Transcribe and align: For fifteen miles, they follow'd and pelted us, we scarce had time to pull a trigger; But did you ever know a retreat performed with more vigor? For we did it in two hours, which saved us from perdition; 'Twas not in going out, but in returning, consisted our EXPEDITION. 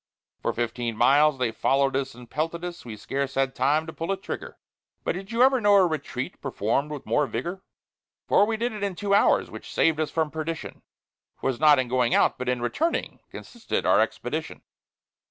For 0.41 0.51
fifteen 0.51 0.97
miles, 0.97 1.37
they 1.37 1.51
follow'd 1.51 1.95
and 1.95 2.27
pelted 2.27 2.65
us, 2.65 2.83
we 2.83 2.97
scarce 2.97 3.35
had 3.35 3.53
time 3.53 3.85
to 3.85 3.93
pull 3.93 4.11
a 4.11 4.17
trigger; 4.17 4.57
But 5.03 5.11
did 5.11 5.31
you 5.31 5.43
ever 5.43 5.61
know 5.61 5.75
a 5.75 5.85
retreat 5.85 6.41
performed 6.41 6.89
with 6.89 7.05
more 7.05 7.27
vigor? 7.27 7.61
For 8.27 8.43
we 8.47 8.57
did 8.57 8.73
it 8.73 8.81
in 8.81 8.95
two 8.95 9.13
hours, 9.13 9.51
which 9.51 9.71
saved 9.71 9.99
us 9.99 10.09
from 10.09 10.31
perdition; 10.31 10.81
'Twas 11.41 11.59
not 11.59 11.77
in 11.77 11.87
going 11.87 12.15
out, 12.15 12.39
but 12.39 12.49
in 12.49 12.63
returning, 12.63 13.19
consisted 13.29 13.85
our 13.85 14.01
EXPEDITION. 14.01 14.63